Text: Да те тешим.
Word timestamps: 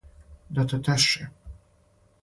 Да 0.59 0.65
те 0.71 0.81
тешим. 0.89 1.31